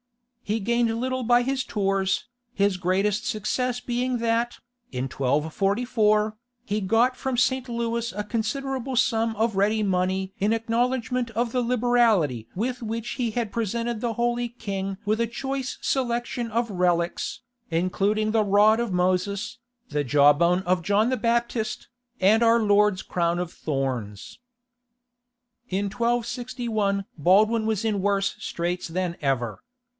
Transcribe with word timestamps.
He 0.41 0.59
gained 0.59 0.99
little 0.99 1.23
by 1.23 1.43
his 1.43 1.63
tours, 1.63 2.25
his 2.53 2.75
greatest 2.75 3.25
success 3.25 3.79
being 3.79 4.17
that, 4.17 4.59
in 4.91 5.03
1244, 5.05 6.35
he 6.65 6.81
got 6.81 7.15
from 7.15 7.37
St. 7.37 7.69
Louis 7.69 8.11
a 8.11 8.25
considerable 8.25 8.97
sum 8.97 9.33
of 9.37 9.55
ready 9.55 9.81
money 9.83 10.33
in 10.39 10.51
acknowledgment 10.51 11.29
of 11.31 11.51
the 11.53 11.61
liberality 11.61 12.47
with 12.53 12.81
which 12.81 13.11
he 13.11 13.31
had 13.31 13.51
presented 13.53 14.01
the 14.01 14.13
holy 14.13 14.49
king 14.49 14.97
with 15.05 15.21
a 15.21 15.27
choice 15.27 15.77
selection 15.81 16.49
of 16.49 16.69
relics, 16.71 17.41
including 17.69 18.31
the 18.31 18.43
rod 18.43 18.79
of 18.81 18.91
Moses, 18.91 19.59
the 19.89 20.03
jawbone 20.03 20.63
of 20.63 20.81
John 20.81 21.09
the 21.09 21.15
Baptist, 21.17 21.87
and 22.19 22.43
our 22.43 22.59
Lord's 22.59 23.03
crown 23.03 23.39
of 23.39 23.53
thorns. 23.53 24.39
In 25.69 25.85
1261 25.85 27.05
Baldwin 27.17 27.65
was 27.67 27.85
in 27.85 28.01
worse 28.01 28.35
straits 28.39 28.87
than 28.89 29.15
ever. 29.21 29.63